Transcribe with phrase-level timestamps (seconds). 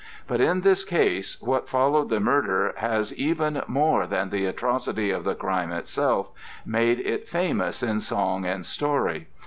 [0.27, 5.23] But in this case what followed the murder has, even more than the atrocity of
[5.23, 6.31] the crime itself,
[6.65, 9.27] made it famous in song and story.